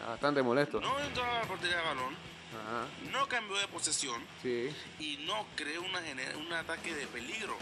Bastante 0.05 0.41
molesto. 0.41 0.79
No 0.81 0.99
entró 0.99 1.23
a 1.23 1.39
la 1.39 1.41
portería 1.43 1.77
del 1.77 1.85
balón, 1.85 2.15
Ajá. 2.15 2.87
no 3.11 3.27
cambió 3.27 3.57
de 3.57 3.67
posesión 3.67 4.23
Sí. 4.41 4.69
y 4.99 5.17
no 5.17 5.45
creó 5.55 5.81
una 5.83 5.99
un 6.37 6.53
ataque 6.53 6.93
de 6.95 7.05
peligro. 7.07 7.55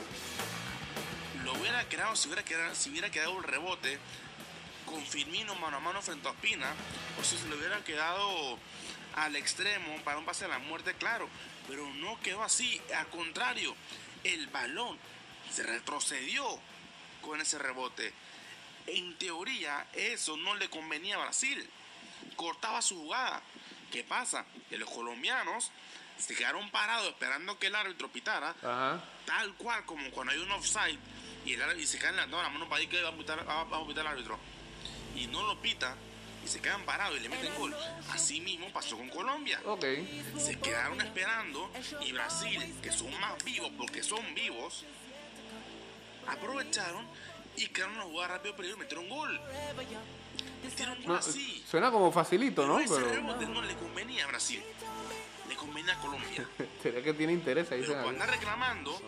Lo 1.44 1.54
hubiera 1.54 1.84
creado 1.90 2.16
si 2.16 2.28
hubiera 2.28 2.44
quedado, 2.44 2.74
si 2.76 2.90
hubiera 2.90 3.10
quedado 3.10 3.32
un 3.34 3.44
rebote 3.44 4.00
con 4.88 5.06
Firmino 5.06 5.54
mano 5.56 5.78
a 5.78 5.80
mano 5.80 6.02
frente 6.02 6.28
a 6.28 6.32
Ospina 6.32 6.74
o 7.20 7.24
si 7.24 7.38
se 7.38 7.48
le 7.48 7.56
hubiera 7.56 7.84
quedado 7.84 8.58
al 9.16 9.36
extremo 9.36 10.02
para 10.04 10.18
un 10.18 10.26
pase 10.26 10.46
a 10.46 10.48
la 10.48 10.60
muerte, 10.60 10.96
claro. 10.96 11.30
Pero 11.68 11.86
no 11.96 12.20
quedó 12.22 12.44
así. 12.44 12.82
Al 12.96 13.08
contrario, 13.08 13.76
el 14.24 14.48
balón 14.48 14.98
se 15.52 15.64
retrocedió 15.64 16.60
con 17.22 17.42
ese 17.42 17.60
rebote. 17.60 18.14
En 18.88 19.18
teoría, 19.18 19.86
eso 19.94 20.38
no 20.38 20.56
le 20.56 20.70
convenía 20.70 21.16
a 21.16 21.20
Brasil. 21.20 21.70
Cortaba 22.36 22.82
su 22.82 22.96
jugada. 22.96 23.42
¿Qué 23.92 24.04
pasa? 24.04 24.46
Que 24.70 24.78
los 24.78 24.90
colombianos 24.90 25.72
se 26.18 26.36
quedaron 26.36 26.70
parados 26.72 27.08
esperando 27.10 27.60
que 27.60 27.68
el 27.68 27.76
árbitro 27.76 28.10
pitara, 28.10 28.56
Ajá. 28.64 29.04
tal 29.26 29.54
cual 29.54 29.86
como 29.86 30.10
cuando 30.12 30.34
hay 30.34 30.40
un 30.40 30.52
offside 30.52 30.98
y, 31.46 31.54
el 31.54 31.62
árbitro, 31.62 31.84
y 31.84 31.88
se 31.88 32.00
caen 32.00 32.16
las 32.16 32.28
no, 32.28 32.42
la 32.42 32.50
mano 32.50 32.68
para 32.68 32.82
ahí 32.82 32.88
que 32.88 33.02
va 33.02 33.10
a 33.10 33.16
pitar, 33.16 33.48
va, 33.48 33.64
va 33.66 33.78
a 33.78 33.88
pitar 33.88 34.06
el 34.06 34.12
árbitro. 34.14 34.40
Y 35.18 35.28
no 35.28 35.44
lo 35.48 35.60
pita 35.62 35.96
y 36.46 36.48
se 36.48 36.62
quedan 36.62 36.84
parados 36.86 37.18
y 37.18 37.22
le 37.22 37.30
meten 37.30 37.54
gol. 37.56 37.76
Así 38.12 38.40
mismo 38.40 38.72
pasó 38.72 38.96
con 38.98 39.10
Colombia 39.10 39.60
Ok. 39.66 39.84
se 40.38 40.58
quedaron 40.60 41.02
esperando 41.02 41.70
y 42.02 42.12
Brasil, 42.12 42.76
que 42.82 42.92
son 42.92 43.12
más 43.20 43.44
vivos 43.44 43.72
porque 43.78 44.04
son 44.04 44.34
vivos, 44.36 44.86
aprovecharon 46.28 47.06
y 47.56 47.68
quedaron 47.68 47.96
una 47.96 48.04
jugada 48.06 48.34
rápido 48.36 48.56
pero 48.56 48.68
ellos 48.68 48.78
metieron 48.80 49.10
gol. 49.10 49.40
Metieron 50.64 50.96
gol 50.98 51.08
No, 51.08 51.16
así. 51.16 51.64
suena 51.70 51.92
como 51.92 52.12
facilito, 52.12 52.66
¿no? 52.68 52.78
Pero 52.78 53.00
rebote 53.10 53.46
no 53.48 53.62
le 53.62 53.76
convenía 53.76 54.26
a 54.26 54.28
Brasil. 54.28 54.62
Le 55.50 55.56
convenía 55.56 55.94
a 55.94 56.00
Colombia. 56.00 56.48
sería 56.84 57.02
que 57.04 57.14
tiene 57.14 57.34
interés 57.34 57.72
ahí. 57.72 57.82
Pero 57.82 57.94
cuando 58.04 58.10
anda 58.24 58.26
reclamando, 58.26 59.02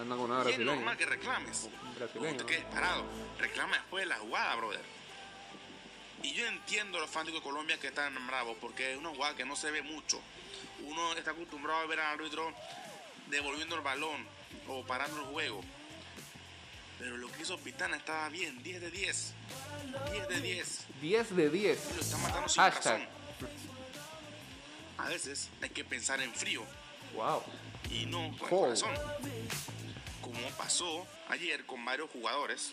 Anda 0.00 0.16
con 0.16 0.30
una 0.30 0.50
y 0.50 0.52
es 0.52 0.58
normal 0.58 0.96
que 0.96 1.06
reclames. 1.06 1.68
Brasileño, 1.96 2.30
No 2.32 2.36
te 2.36 2.42
¿no? 2.42 2.46
quedes 2.48 2.64
parado. 2.66 3.04
Reclama 3.38 3.76
después 3.76 4.02
de 4.04 4.06
la 4.08 4.16
jugada, 4.16 4.54
brother. 4.56 4.80
Y 6.26 6.32
yo 6.32 6.44
entiendo 6.48 6.98
a 6.98 7.02
los 7.02 7.10
fanáticos 7.10 7.40
de 7.40 7.44
Colombia 7.44 7.78
que 7.78 7.86
están 7.86 8.14
bravos 8.26 8.56
porque 8.60 8.90
es 8.92 8.98
una 8.98 9.10
jugada 9.10 9.36
que 9.36 9.44
no 9.44 9.54
se 9.54 9.70
ve 9.70 9.80
mucho. 9.82 10.20
Uno 10.84 11.12
está 11.12 11.30
acostumbrado 11.30 11.78
a 11.80 11.86
ver 11.86 12.00
al 12.00 12.14
árbitro 12.18 12.52
devolviendo 13.30 13.76
el 13.76 13.82
balón 13.82 14.26
o 14.66 14.84
parando 14.84 15.20
el 15.20 15.26
juego. 15.26 15.62
Pero 16.98 17.16
lo 17.16 17.30
que 17.30 17.42
hizo 17.42 17.56
Pitana 17.58 17.96
estaba 17.96 18.28
bien, 18.28 18.60
10 18.64 18.80
de 18.80 18.90
10. 18.90 19.32
10 20.10 20.28
de 20.28 20.40
10. 20.40 20.78
10 21.00 21.36
de 21.36 21.50
10. 21.50 21.94
Lo 21.94 22.00
está 22.02 22.16
matando 22.18 22.48
sin 22.48 22.62
Hashtag. 22.62 22.92
razón. 23.00 23.08
A 24.98 25.08
veces 25.08 25.48
hay 25.62 25.70
que 25.70 25.84
pensar 25.84 26.20
en 26.22 26.34
frío 26.34 26.64
Wow. 27.14 27.42
y 27.92 28.06
no 28.06 28.18
con 28.36 28.48
el 28.48 28.54
Oh. 28.54 28.60
corazón. 28.62 28.94
Como 30.22 30.48
pasó 30.58 31.06
ayer 31.28 31.64
con 31.66 31.84
varios 31.84 32.10
jugadores 32.10 32.72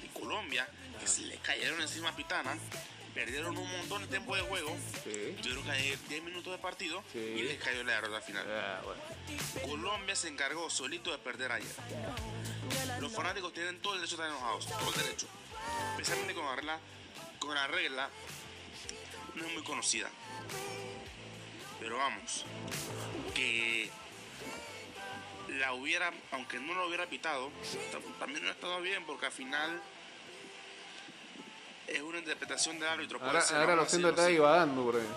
Colombia 0.25 0.67
que 0.99 1.07
se 1.07 1.21
le 1.21 1.35
cayeron 1.37 1.81
encima 1.81 2.09
a 2.09 2.15
Pitana, 2.15 2.55
perdieron 3.13 3.57
un 3.57 3.69
montón 3.77 4.03
de 4.03 4.07
tiempo 4.07 4.35
de 4.35 4.41
juego, 4.43 4.77
Sí. 5.03 5.35
tuvieron 5.41 5.63
que 5.63 5.71
añadir 5.71 5.99
10 6.07 6.23
minutos 6.23 6.53
de 6.53 6.59
partido 6.59 7.03
Sí. 7.11 7.17
y 7.19 7.41
les 7.41 7.57
cayó 7.61 7.83
la 7.83 7.93
derrota 7.95 8.21
final. 8.21 8.45
Ah, 8.49 8.81
bueno. 8.83 9.01
Colombia 9.67 10.15
se 10.15 10.27
encargó 10.27 10.69
solito 10.69 11.11
de 11.11 11.17
perder 11.17 11.51
ayer. 11.51 11.75
Los 12.99 13.11
fanáticos 13.11 13.51
tienen 13.53 13.81
todo 13.81 13.95
el 13.95 14.01
derecho 14.01 14.21
a 14.21 14.25
estar 14.25 14.37
enojados, 14.37 14.67
todo 14.67 14.93
el 14.93 15.01
derecho. 15.03 15.27
Especialmente 15.91 16.33
con 16.35 16.45
la 16.45 16.55
regla, 16.55 16.79
con 17.39 17.55
la 17.55 17.67
regla 17.67 18.09
no 19.35 19.45
es 19.45 19.53
muy 19.53 19.63
conocida. 19.63 20.09
Pero 21.79 21.97
vamos, 21.97 22.45
que 23.33 23.89
la 25.49 25.73
hubiera, 25.73 26.13
aunque 26.31 26.59
no 26.59 26.73
lo 26.75 26.87
hubiera 26.87 27.07
pitado, 27.07 27.49
tam- 27.91 28.19
también 28.19 28.43
no 28.43 28.49
ha 28.49 28.53
estado 28.53 28.79
bien 28.81 29.03
porque 29.05 29.25
al 29.25 29.31
final 29.31 29.81
es 31.95 32.01
una 32.01 32.19
interpretación 32.19 32.79
del 32.79 32.89
árbitro. 32.89 33.19
puede 33.19 33.31
Ahora, 33.31 33.41
ser, 33.43 33.57
ahora 33.57 33.75
lo 33.75 33.85
siento, 33.87 34.09
está 34.09 34.27
divagando 34.27 34.83
por 34.83 34.95
ahí. 34.95 35.07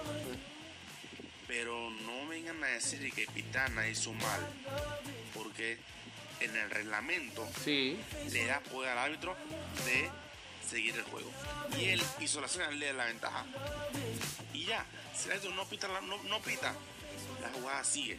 Pero 1.47 1.91
no 1.91 2.27
vengan 2.29 2.63
a 2.65 2.69
decir 2.69 3.13
que 3.13 3.27
Pitana 3.27 3.87
hizo 3.89 4.13
mal, 4.13 4.41
porque 5.35 5.79
en 6.41 6.57
el 6.57 6.71
reglamento 6.71 7.47
Sí. 7.63 7.99
le 8.31 8.47
da 8.47 8.61
poder 8.61 8.91
al 8.93 8.99
árbitro 8.99 9.37
de 9.87 10.11
seguir 10.69 10.95
el 10.97 11.03
juego. 11.05 11.31
Y 11.79 11.87
él 11.91 12.03
hizo 12.21 12.41
la 12.41 12.49
señal, 12.49 12.79
le 12.79 12.87
da 12.87 12.93
la 12.95 13.05
ventaja. 13.07 13.45
Y 14.53 14.65
ya, 14.65 14.85
si 15.17 15.27
el 15.27 15.33
árbitro 15.33 15.55
no 15.55 15.65
pita, 15.67 15.89
la- 15.89 16.01
no, 16.01 16.23
no 16.25 16.41
pita, 16.41 16.75
la 17.43 17.49
jugada 17.51 17.85
sigue. 17.85 18.19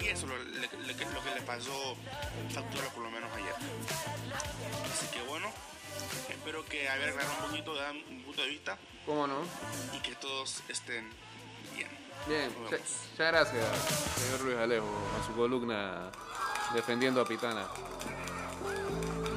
Y 0.00 0.06
eso 0.06 0.26
es 0.26 0.32
lo, 0.32 0.38
lo 0.38 0.96
que 0.96 1.30
le 1.34 1.42
pasó 1.42 1.96
factura 2.54 2.82
a 2.82 2.84
los 2.84 2.92
colombianos 2.94 3.30
ayer. 3.36 3.54
Así 4.92 5.06
que 5.12 5.20
bueno, 5.28 5.52
espero 6.28 6.64
que 6.66 6.88
haber 6.88 7.10
aclarado 7.10 7.34
un 7.44 7.50
poquito 7.50 7.74
de 7.74 7.92
mi 7.92 8.22
punto 8.22 8.42
de 8.42 8.48
vista 8.48 8.78
¿Cómo 9.06 9.26
no? 9.26 9.38
y 9.94 10.00
que 10.00 10.14
todos 10.16 10.62
estén 10.68 11.08
bien. 11.74 11.88
Bien, 12.28 12.52
muchas 12.62 12.80
gracias, 13.18 13.66
señor 14.16 14.40
Luis 14.42 14.56
Alejo, 14.56 14.86
a 15.20 15.26
su 15.26 15.34
columna 15.34 16.10
defendiendo 16.74 17.20
a 17.20 17.24
Pitana. 17.24 17.66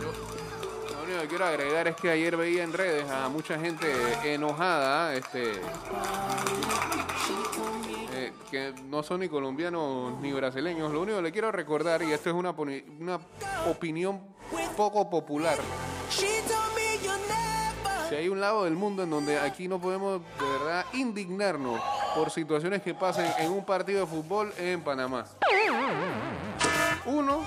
Yo, 0.02 0.96
lo 0.96 1.04
único 1.04 1.22
que 1.22 1.28
quiero 1.28 1.46
agregar 1.46 1.88
es 1.88 1.96
que 1.96 2.10
ayer 2.10 2.38
veía 2.38 2.64
en 2.64 2.74
redes 2.74 3.10
a 3.10 3.28
mucha 3.30 3.60
gente 3.60 3.92
enojada, 4.24 5.16
este, 5.16 5.54
eh, 8.14 8.34
que 8.50 8.74
no 8.86 9.04
son 9.04 9.22
ni 9.22 9.30
colombianos 9.30 10.20
ni 10.22 10.32
brasileños. 10.32 10.94
Lo 10.94 11.02
único 11.02 11.18
que 11.18 11.24
le 11.24 11.32
quiero 11.32 11.52
recordar, 11.52 12.04
y 12.04 12.12
esto 12.12 12.30
es 12.30 12.36
una, 12.36 12.52
una 12.52 13.20
opinión 13.68 14.22
poco 14.78 15.10
popular, 15.10 15.58
si 18.10 18.16
hay 18.16 18.30
un 18.30 18.40
lado 18.40 18.66
del 18.66 18.76
mundo 18.76 19.04
en 19.04 19.10
donde 19.10 19.40
aquí 19.40 19.68
no 19.68 19.80
podemos 19.80 20.22
de 20.40 20.46
verdad 20.60 20.86
indignarnos 20.94 21.82
por 22.16 22.30
situaciones 22.30 22.82
que 22.82 22.94
pasen 22.94 23.32
en 23.40 23.52
un 23.52 23.66
partido 23.66 24.02
de 24.02 24.06
fútbol 24.06 24.54
en 24.58 24.82
Panamá. 24.82 25.26
Uno, 27.06 27.44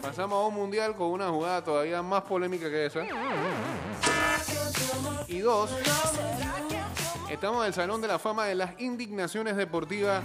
pasamos 0.00 0.44
a 0.44 0.46
un 0.46 0.54
mundial 0.54 0.94
con 0.94 1.08
una 1.08 1.28
jugada 1.28 1.62
todavía 1.62 2.02
más 2.02 2.22
polémica 2.22 2.70
que 2.70 2.86
esa. 2.86 3.04
Y 5.28 5.38
dos, 5.40 5.70
estamos 7.30 7.60
en 7.62 7.66
el 7.68 7.74
Salón 7.74 8.00
de 8.00 8.08
la 8.08 8.18
Fama 8.18 8.46
de 8.46 8.54
las 8.54 8.80
Indignaciones 8.80 9.56
Deportivas 9.56 10.22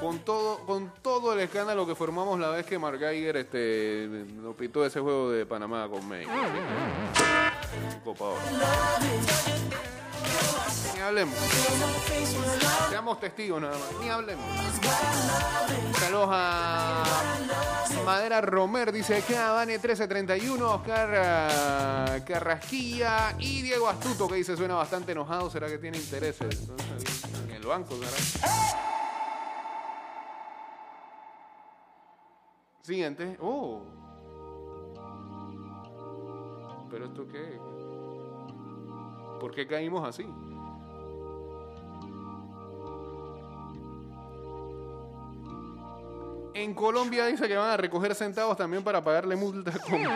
con 0.00 0.18
todo, 0.20 0.58
con 0.66 0.92
todo 1.02 1.32
el 1.32 1.40
escándalo 1.40 1.86
que 1.86 1.94
formamos 1.94 2.38
la 2.38 2.50
vez 2.50 2.66
que 2.66 2.78
Mark 2.78 2.98
Geiger 2.98 3.36
este, 3.36 4.08
nos 4.34 4.54
pitó 4.54 4.84
ese 4.84 5.00
juego 5.00 5.30
de 5.30 5.46
Panamá 5.46 5.88
con 5.88 6.06
México. 6.08 6.32
Ni 10.94 11.00
hablemos. 11.00 11.34
Seamos 12.88 13.20
testigos 13.20 13.60
nada 13.60 13.78
más. 13.78 14.00
Ni 14.00 14.08
hablemos. 14.08 14.44
Saludos 15.98 16.28
a 16.32 17.04
Madera 18.04 18.40
Romer. 18.40 18.92
Dice 18.92 19.22
que 19.22 19.36
Abane 19.36 19.72
1331. 19.72 20.70
Oscar 20.70 21.14
ah, 21.14 22.18
Carrasquilla. 22.26 23.34
Y 23.38 23.62
Diego 23.62 23.88
Astuto 23.88 24.28
que 24.28 24.36
dice 24.36 24.56
suena 24.56 24.74
bastante 24.74 25.12
enojado. 25.12 25.50
¿Será 25.50 25.68
que 25.68 25.78
tiene 25.78 25.98
intereses 25.98 26.68
en 27.44 27.50
el 27.50 27.66
banco? 27.66 27.94
¿será? 27.96 28.48
Siguiente. 32.82 33.36
Oh. 33.40 34.07
¿Pero 36.90 37.04
esto 37.06 37.26
qué? 37.26 37.58
¿Por 39.40 39.52
qué 39.54 39.66
caímos 39.66 40.06
así? 40.08 40.26
En 46.54 46.72
Colombia 46.74 47.26
dice 47.26 47.46
que 47.46 47.56
van 47.56 47.70
a 47.70 47.76
recoger 47.76 48.14
centavos 48.14 48.56
también 48.56 48.82
para 48.82 49.02
pagarle 49.04 49.36
multa 49.36 49.70
con... 49.78 50.00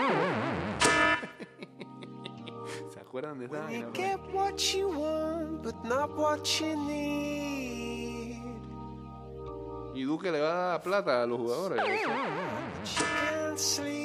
¿Se 2.91 2.99
acuerdan 3.01 3.39
de 3.39 3.45
esa 3.47 3.61
vaina, 3.61 3.79
You 3.79 3.85
bro? 3.85 3.93
get 3.93 4.19
what 4.33 4.57
you 4.75 4.89
want, 4.89 5.63
but 5.63 5.77
not 5.85 6.11
what 6.17 6.43
you 6.59 6.75
need. 6.87 8.33
Y 9.95 10.03
Duque 10.05 10.33
le 10.33 10.41
va 10.41 10.51
a 10.51 10.55
dar 10.73 10.83
plata 10.83 11.23
a 11.23 11.27
los 11.27 11.39
jugadores. 11.39 11.83
Sleep. 13.57 14.02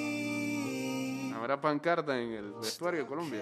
Habrá 1.47 1.62
pancarta 1.62 2.19
en 2.19 2.33
el 2.33 2.51
vestuario 2.55 3.03
de 3.03 3.07
Colombia. 3.07 3.41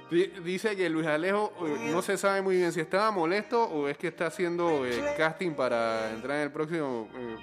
Di- 0.09 0.31
Dice 0.43 0.75
que 0.75 0.89
Luis 0.89 1.05
Alejo 1.05 1.51
eh, 1.65 1.89
no 1.91 2.01
se 2.01 2.17
sabe 2.17 2.41
muy 2.41 2.55
bien 2.55 2.71
si 2.71 2.79
estaba 2.79 3.11
molesto 3.11 3.63
o 3.65 3.87
es 3.89 3.97
que 3.97 4.07
está 4.07 4.27
haciendo 4.27 4.85
eh, 4.85 5.03
casting 5.17 5.51
para 5.51 6.11
entrar 6.11 6.37
en 6.37 6.43
el 6.43 6.51
próximo 6.51 7.07
eh, 7.13 7.35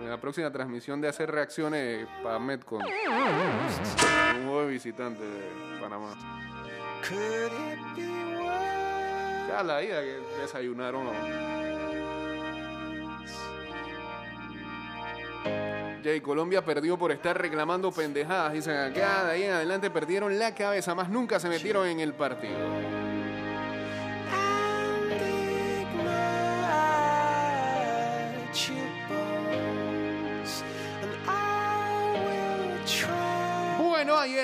en 0.00 0.08
la 0.10 0.20
próxima 0.20 0.50
transmisión 0.50 1.00
de 1.00 1.08
hacer 1.08 1.30
reacciones 1.30 2.06
para 2.22 2.38
Metcon. 2.38 2.82
Un 2.82 4.46
de 4.46 4.66
visitante 4.68 5.22
de 5.22 5.80
Panamá. 5.80 6.14
Ya 9.48 9.62
la 9.62 9.82
ida 9.82 10.00
que 10.00 10.20
desayunaron. 10.40 11.08
Jay, 16.02 16.20
Colombia 16.20 16.62
perdió 16.64 16.98
por 16.98 17.12
estar 17.12 17.40
reclamando 17.40 17.90
pendejadas. 17.90 18.52
Dicen 18.52 18.76
acá, 18.76 19.24
de 19.24 19.32
ahí 19.32 19.42
en 19.44 19.52
adelante 19.52 19.90
perdieron 19.90 20.38
la 20.38 20.54
cabeza, 20.54 20.94
más 20.94 21.08
nunca 21.08 21.40
se 21.40 21.48
metieron 21.48 21.86
en 21.86 22.00
el 22.00 22.12
partido. 22.12 22.93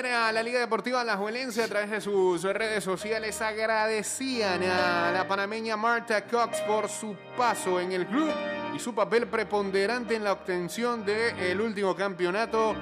A 0.03 0.31
la 0.31 0.41
Liga 0.41 0.59
Deportiva 0.59 1.01
Alajuelense 1.01 1.63
a 1.63 1.67
través 1.67 1.91
de 1.91 2.01
sus 2.01 2.41
redes 2.41 2.83
sociales 2.83 3.39
agradecían 3.39 4.63
a 4.63 5.11
la 5.11 5.27
panameña 5.27 5.77
Marta 5.77 6.25
Cox 6.25 6.59
por 6.61 6.89
su 6.89 7.15
paso 7.37 7.79
en 7.79 7.91
el 7.91 8.07
club 8.07 8.31
y 8.75 8.79
su 8.79 8.95
papel 8.95 9.27
preponderante 9.27 10.15
en 10.15 10.23
la 10.23 10.31
obtención 10.31 11.05
del 11.05 11.61
último 11.61 11.95
campeonato. 11.95 12.75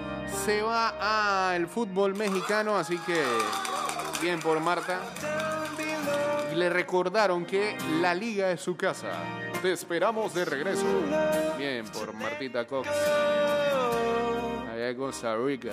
Se 0.46 0.62
va 0.62 1.52
al 1.52 1.68
fútbol 1.68 2.16
mexicano, 2.16 2.78
así 2.78 2.98
que 3.00 3.22
bien 4.22 4.40
por 4.40 4.58
Marta. 4.62 5.02
Y 6.54 6.56
le 6.56 6.70
recordaron 6.70 7.46
que 7.46 7.78
la 8.00 8.16
liga 8.16 8.50
es 8.50 8.62
su 8.62 8.78
casa. 8.78 9.12
Te 9.62 9.74
esperamos 9.74 10.34
de 10.34 10.46
regreso. 10.46 10.86
Bien 11.58 11.86
por 11.90 12.14
Martita 12.14 12.66
Cox. 12.66 12.88
Allá 14.72 14.90
en 14.90 14.98
Costa 14.98 15.36
Rica. 15.36 15.72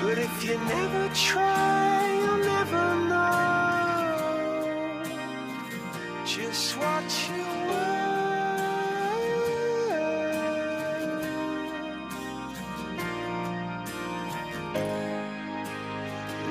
But 0.00 0.16
if 0.18 0.44
you 0.44 0.56
never 0.58 1.10
try, 1.12 2.18
you'll 2.20 2.38
never 2.38 2.94
know 3.08 3.28
just 6.24 6.76
what 6.78 7.04
you 7.28 7.42
were. 7.68 8.08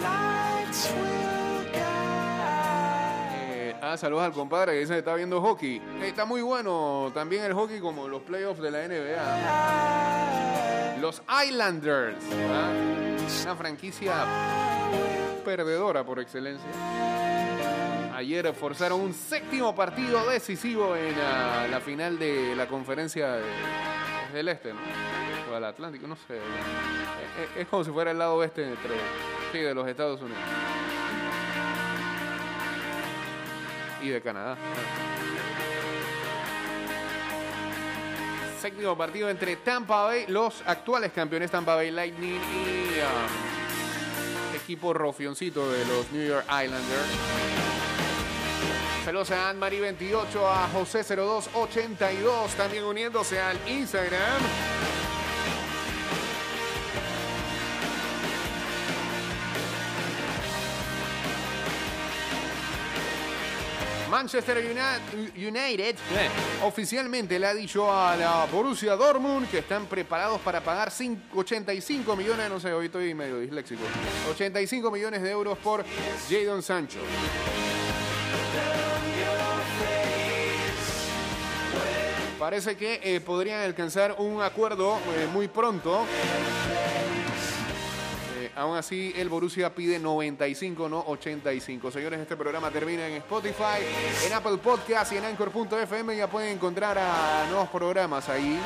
Lights 0.01 0.91
will 0.91 1.63
guide. 1.71 3.31
Eh, 3.33 3.75
ah, 3.81 3.95
saludos 3.97 4.25
al 4.25 4.33
compadre 4.33 4.73
que 4.73 4.79
dice 4.79 4.93
que 4.93 4.99
está 4.99 5.15
viendo 5.15 5.39
hockey. 5.41 5.81
Eh, 6.01 6.09
está 6.09 6.25
muy 6.25 6.41
bueno 6.41 7.11
también 7.13 7.45
el 7.45 7.53
hockey 7.53 7.79
como 7.79 8.09
los 8.09 8.21
playoffs 8.23 8.61
de 8.61 8.71
la 8.71 8.87
NBA. 8.87 10.76
Los 11.01 11.21
Islanders. 11.45 12.23
Una 13.43 13.55
franquicia 13.55 14.13
perdedora 15.45 16.03
por 16.03 16.19
excelencia. 16.19 16.69
Ayer 18.15 18.51
forzaron 18.53 19.01
un 19.01 19.13
séptimo 19.13 19.75
partido 19.75 20.27
decisivo 20.29 20.95
en 20.95 21.13
ah, 21.19 21.67
la 21.69 21.79
final 21.79 22.17
de 22.17 22.55
la 22.55 22.67
conferencia 22.67 23.33
de- 23.33 23.43
del 24.33 24.47
Este, 24.49 24.73
¿no? 24.73 24.79
O 25.51 25.53
del 25.53 25.63
Atlántico, 25.65 26.07
no 26.07 26.15
sé. 26.15 26.35
Eh, 26.37 26.39
eh, 27.39 27.47
Es, 27.61 27.67
como 27.67 27.83
si 27.83 27.91
fuera 27.91 28.11
el 28.11 28.17
lado 28.17 28.35
oeste 28.35 28.63
entre, 28.67 28.95
sí, 29.51 29.59
de 29.59 29.73
los 29.75 29.87
Estados 29.87 30.19
Unidos. 30.21 30.41
Y 34.01 34.09
de 34.09 34.21
Canadá. 34.21 34.57
Séptimo 38.61 38.97
partido 38.97 39.29
entre 39.29 39.55
Tampa 39.57 40.03
Bay, 40.03 40.25
los 40.27 40.63
actuales 40.65 41.11
campeones 41.11 41.51
Tampa 41.51 41.75
Bay 41.75 41.91
Lightning 41.91 42.35
y 42.35 42.99
um, 42.99 44.55
equipo 44.55 44.93
rofioncito 44.93 45.71
de 45.71 45.85
los 45.85 46.11
New 46.11 46.27
York 46.27 46.45
Islanders. 46.45 47.07
Saludos 49.05 49.31
a 49.31 49.49
Anne-Marie 49.49 49.79
28, 49.79 50.49
a 50.49 50.67
José 50.69 51.03
0282, 51.03 52.51
también 52.55 52.83
uniéndose 52.83 53.39
al 53.39 53.57
Instagram. 53.69 54.76
Manchester 64.21 64.57
Uni- 64.57 65.47
United 65.47 65.95
oficialmente 66.63 67.37
le 67.37 67.45
ha 67.45 67.53
dicho 67.53 67.91
a 67.93 68.15
la 68.15 68.45
Borussia 68.51 68.95
Dortmund 68.95 69.47
que 69.47 69.59
están 69.59 69.85
preparados 69.85 70.41
para 70.41 70.59
pagar 70.59 70.89
cin- 70.89 71.21
85 71.35 72.15
millones, 72.15 72.49
no 72.49 72.59
sé, 72.59 72.73
hoy 72.73 72.87
estoy 72.87 73.13
medio 73.13 73.37
disléxico, 73.39 73.81
85 74.31 74.89
millones 74.89 75.21
de 75.21 75.29
euros 75.29 75.55
por 75.59 75.85
Jadon 76.31 76.63
Sancho. 76.63 76.97
Parece 82.39 82.77
que 82.77 83.01
eh, 83.03 83.19
podrían 83.19 83.61
alcanzar 83.61 84.15
un 84.19 84.41
acuerdo 84.41 84.97
eh, 85.17 85.27
muy 85.33 85.47
pronto. 85.47 86.05
Aún 88.57 88.75
así, 88.75 89.13
el 89.15 89.29
Borussia 89.29 89.75
pide 89.75 89.99
95, 89.99 90.89
no 90.89 91.03
85. 91.05 91.91
Señores, 91.91 92.19
este 92.19 92.35
programa 92.35 92.71
termina 92.71 93.07
en 93.07 93.13
Spotify, 93.17 93.85
en 94.25 94.33
Apple 94.33 94.57
Podcast 94.57 95.13
y 95.13 95.17
en 95.17 95.25
Anchor.fm. 95.25 96.17
Ya 96.17 96.27
pueden 96.27 96.55
encontrar 96.55 96.97
a 96.97 97.45
nuevos 97.51 97.69
programas 97.69 98.27
ahí. 98.29 98.59